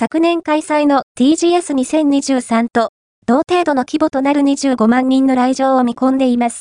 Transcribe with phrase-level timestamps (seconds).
[0.00, 2.88] 昨年開催の TGS2023 と
[3.26, 6.58] 同程度の規模となる25万人の来場を見込んでいます。